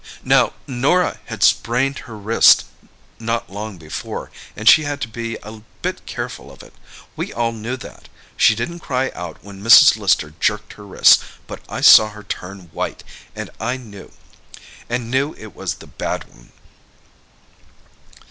[0.23, 2.63] "Now Norah had sprained her wrist
[3.19, 6.73] not long before, and she had to be a bit careful of it.
[7.15, 8.09] We all knew that.
[8.35, 9.97] She didn't cry out when Mrs.
[9.97, 13.03] Lister jerked her wrist, but I saw her turn white,
[13.35, 13.51] and
[13.91, 16.51] knew it was the bad one."